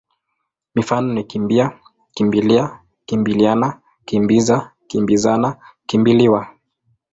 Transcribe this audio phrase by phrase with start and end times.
[0.75, 1.65] Mifano ni kimbi-a,
[2.15, 2.63] kimbi-lia,
[3.07, 3.67] kimbili-ana,
[4.07, 4.57] kimbi-za,
[4.89, 5.49] kimbi-zana,
[5.87, 6.41] kimbi-liwa.